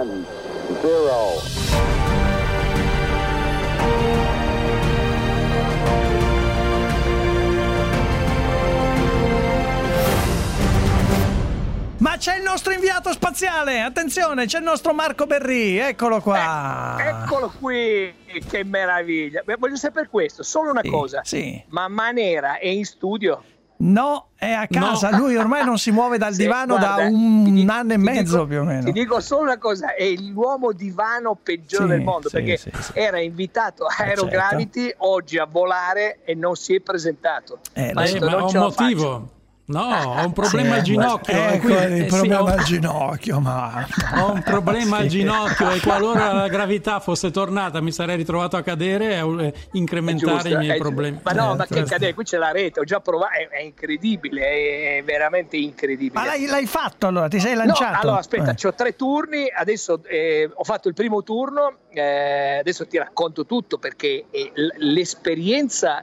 [0.00, 0.24] one,
[0.80, 2.40] zero.
[11.98, 13.80] Ma c'è il nostro inviato spaziale!
[13.82, 16.96] Attenzione, c'è il nostro Marco Berri, eccolo qua.
[16.98, 18.14] Eccolo qui,
[18.48, 19.42] che meraviglia.
[19.44, 21.20] Beh, voglio sapere questo, solo una Sì, cosa.
[21.24, 21.62] sì.
[21.68, 23.42] Ma Manera è in studio?
[23.82, 25.08] No, è a casa.
[25.10, 25.18] No.
[25.18, 27.96] Lui ormai non si muove dal Sì, divano guarda, da ti un dico- anno e
[27.96, 28.84] ti mezzo dico- più o meno.
[28.84, 32.70] Ti dico solo una cosa, è l'uomo divano peggiore Sì, del mondo sì, perché sì,
[32.78, 32.90] sì.
[32.94, 37.60] era invitato a Eh, Aerogravity oggi a volare e non si è presentato.
[37.72, 39.28] Eh, Ma detto, ma non ho ce un la faccio.
[39.70, 39.82] No,
[40.16, 41.34] ho un problema Sì, al ginocchio.
[41.36, 43.86] Ecco quindi- il eh, sì, problema ho- al ginocchio, ma...
[44.18, 45.18] Ho un problema al Sì.
[45.18, 50.32] ginocchio e qualora la gravità fosse tornata mi sarei ritrovato a cadere e a incrementare
[50.32, 51.20] Giusto, i miei problemi.
[51.22, 51.90] Ma no, Eh, ma che certo.
[51.90, 56.18] cadere, qui c'è la rete, ho già provato, è, è incredibile, è, è veramente incredibile.
[56.20, 57.28] Ma l'hai, l'hai fatto allora?
[57.28, 58.00] Ti sei No, lanciato?
[58.00, 58.66] allora aspetta, Eh.
[58.66, 63.78] ho tre turni, adesso eh, ho fatto il primo turno, eh, adesso ti racconto tutto
[63.78, 66.02] perché eh, l- l'esperienza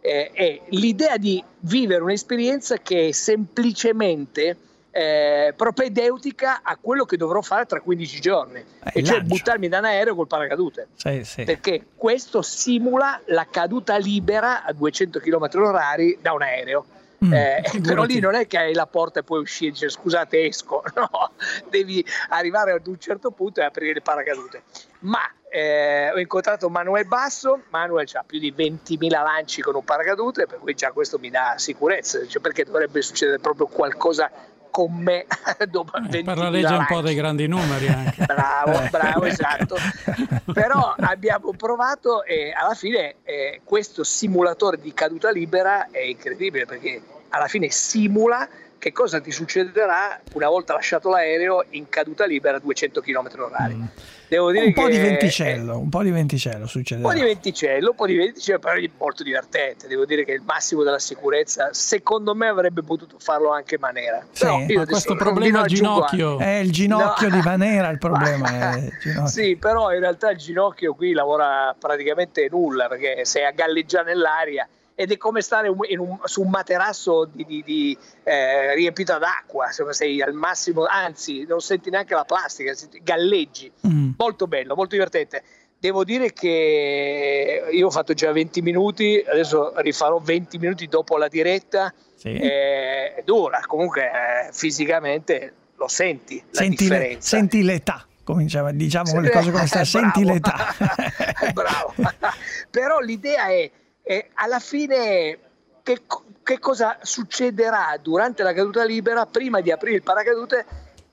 [0.00, 4.56] eh, è l'idea di vivere un'esperienza che è semplicemente
[4.90, 9.34] eh, propedeutica a quello che dovrò fare tra 15 giorni, Eh, e il cioè lancio.
[9.34, 10.88] buttarmi da un aereo col paracadute.
[10.96, 11.44] Sì, sì.
[11.44, 16.86] Perché questo simula la caduta libera a 200 km orari da un aereo.
[17.24, 19.90] Mm, Eh, però lì non è che hai la porta e puoi uscire e dire
[19.90, 21.32] scusate esco, no,
[21.68, 24.62] devi arrivare ad un certo punto e aprire le paracadute.
[25.00, 30.46] Ma eh, ho incontrato Manuel Basso, Manuel ha più di 20.000 lanci con un paracadute,
[30.46, 34.30] per cui già questo mi dà sicurezza, cioè, perché dovrebbe succedere proprio qualcosa
[34.70, 35.26] con me
[35.68, 38.24] dopo Eh, 20.000 per la legge un po' dei grandi numeri anche.
[38.26, 38.88] Bravo, Eh.
[38.90, 39.76] bravo, esatto.
[40.52, 47.02] Però abbiamo provato e alla fine eh, questo simulatore di caduta libera è incredibile perché
[47.30, 52.60] alla fine simula che cosa ti succederà una volta lasciato l'aereo in caduta libera a
[52.60, 53.74] 200 km orari.
[53.74, 53.84] Mm.
[54.28, 57.00] Devo dire Un po' di è- venticello, un po' di venticello un succede.
[57.00, 59.88] po' di venticello, un po' di venticello, però è molto divertente.
[59.88, 64.22] Devo dire che il massimo della sicurezza, secondo me, avrebbe potuto farlo anche Manera.
[64.30, 64.44] Sì.
[64.44, 66.38] Però io questo problema vi al aggiungo ginocchio.
[66.38, 67.34] È il ginocchio No.
[67.36, 68.48] di Vanera il problema.
[68.76, 69.26] È ginocchio.
[69.28, 74.68] Sì, però in realtà il ginocchio qui lavora praticamente nulla perché sei a galleggiare nell'aria
[75.00, 79.92] ed è come stare un- su un materasso di, di- di, eh, riempito d'acqua, insomma
[79.92, 83.70] sei al massimo, anzi non senti neanche la plastica, galleggi.
[83.86, 84.10] Mm.
[84.18, 85.44] Molto bello, molto divertente.
[85.78, 91.28] Devo dire che io ho fatto già 20 minuti, adesso rifarò 20 minuti dopo la
[91.28, 91.94] diretta.
[92.16, 92.34] Sì.
[92.34, 99.30] Eh, dura, comunque eh, fisicamente lo senti la Senti, le- senti l'età, cominciamo, diciamo le
[99.30, 99.84] cose come stanno.
[99.84, 100.74] Senti l'età.
[101.54, 101.94] Bravo.
[102.72, 103.70] Però l'idea è,
[104.08, 105.38] è alla fine
[105.82, 106.00] che,
[106.42, 110.64] che cosa succederà durante la caduta libera prima di aprire il paracadute?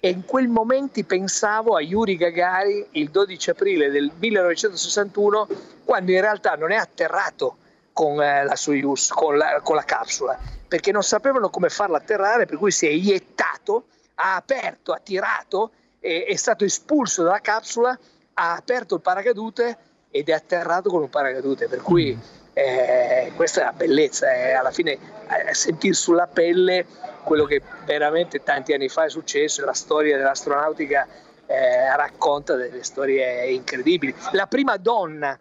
[0.00, 5.48] E in quel momento pensavo a Yuri Gagarin il 12 aprile del 1961
[5.84, 7.58] quando in realtà non è atterrato
[7.92, 12.46] con eh, la Soyuz, con la, con la capsula, perché non sapevano come farla atterrare,
[12.46, 17.98] per cui si è iettato, ha aperto, ha tirato, è, è stato espulso dalla capsula,
[18.32, 19.76] ha aperto il paracadute
[20.10, 22.18] ed è atterrato con un paracadute, per cui
[22.58, 26.84] eh, questa è la bellezza, è alla fine eh, sentire sulla pelle
[27.22, 31.06] quello che veramente tanti anni fa è successo, la storia dell'astronautica
[31.46, 34.12] eh, racconta delle storie incredibili.
[34.32, 35.38] La prima donna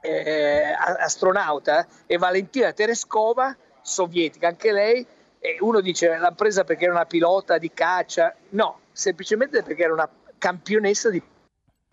[0.00, 5.04] eh, astronauta è Valentina Tereskova, sovietica anche lei,
[5.40, 9.92] e uno dice l'ha presa perché era una pilota di caccia, no, semplicemente perché era
[9.92, 10.08] una
[10.38, 11.20] campionessa di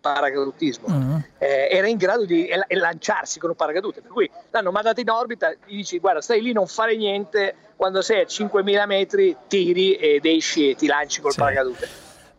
[0.03, 0.88] paracadutismo.
[0.90, 1.16] Mm.
[1.38, 5.00] Eh, era in grado di e- e lanciarsi con un paracadute, per cui l'hanno mandata
[5.00, 9.36] in orbita, gli dici guarda stai lì non fare niente, quando sei a 5.000 metri
[9.47, 11.40] tiri ed esci e ti lanci col Sì.
[11.40, 11.90] paracadute.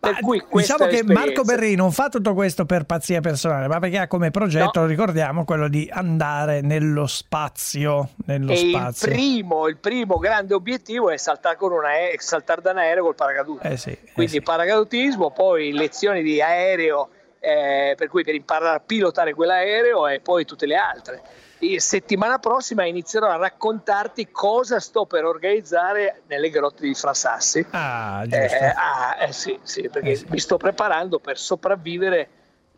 [0.04, 1.02] Ma cui diciamo che.
[1.02, 4.86] Marco Berri non fa tutto questo per pazzia personale, ma perché ha come progetto, No.
[4.86, 8.10] ricordiamo, quello di andare nello spazio.
[8.26, 9.08] Nello E il spazio.
[9.10, 13.14] primo, il primo grande obiettivo è saltare, con un aereo, saltare da un aereo col
[13.14, 13.66] paracadute.
[13.66, 14.40] Eh sì, eh Quindi sì.
[14.42, 17.08] paracadutismo, poi lezioni di aereo,
[17.44, 21.22] eh, per cui per imparare a pilotare quell'aereo e poi tutte le altre.
[21.58, 27.64] E settimana prossima inizierò a raccontarti cosa sto per organizzare nelle grotte di Frasassi.
[27.70, 28.64] Ah, Eh, giusto.
[28.76, 30.26] ah, eh sì, sì, perché Eh sì.
[30.28, 32.28] mi sto preparando per sopravvivere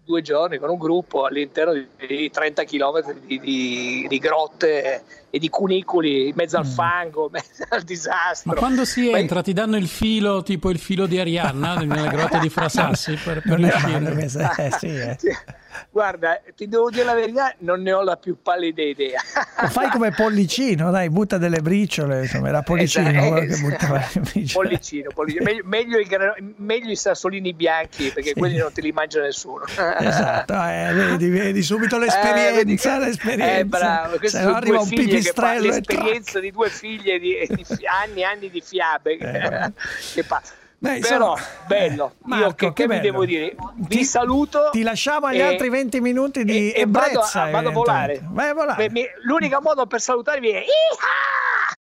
[0.07, 5.39] due giorni con un gruppo all'interno di, di 30 km di, di- di grotte e
[5.41, 6.71] di cunicoli in mezzo al Mm.
[6.71, 8.53] fango, in mezzo al disastro.
[8.53, 12.09] Ma quando si Ma- entra ti danno il filo, tipo il filo di Arianna nelle
[12.09, 15.17] grotte di Frasassi per, per male questa, eh, sì, eh.
[15.91, 19.21] Guarda, ti devo dire la verità, non ne ho la più pallida idea.
[19.69, 24.21] Fai come Pollicino, dai, butta delle briciole, insomma, era Pollicino Esatto, esatto.
[24.53, 25.45] Pollicino, pollicino.
[25.45, 28.35] Meglio, meglio i, gra- meglio i sassolini bianchi perché Sì.
[28.35, 29.65] quelli non te li mangia nessuno.
[29.67, 33.57] Esatto, eh, vedi, vedi subito Eh, l'esperienza, che- l'esperienza.
[33.59, 38.25] Eh, bravo, Se no arriva un pipistrello l'esperienza di due figlie di, di anni e
[38.25, 39.17] anni di fiabe.
[39.19, 39.73] Eh.
[40.15, 40.43] che pa-
[40.87, 42.07] Beh, Però, insomma, bello.
[42.13, 43.01] eh, Marco, Io che, che bello.
[43.03, 43.55] devo dire?
[43.75, 44.69] Vi Ti- saluto.
[44.71, 47.43] Ti lasciamo agli e- altri 20 minuti di e, e vado, ebbrezza.
[47.43, 48.21] a, vado a volare.
[48.31, 48.91] Vai a volare.
[49.23, 50.65] L'unico modo per salutarvi è Iha!